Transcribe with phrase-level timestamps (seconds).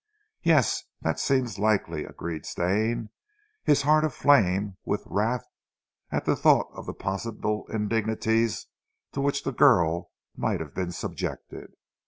[0.41, 0.81] "Yes!
[1.01, 3.11] That seems likely," agreed Stane,
[3.63, 5.45] his heart aflame with wrath
[6.11, 8.65] at the thought of the possible indignities
[9.11, 11.73] to which the girl might have been subjected.